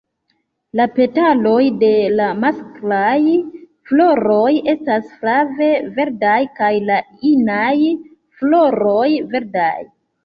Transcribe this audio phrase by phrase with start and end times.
[0.79, 3.19] La petaloj de la masklaj
[3.91, 6.99] floroj estas flave verdaj kaj la
[7.33, 7.71] inaj
[8.41, 9.73] floroj verdaj.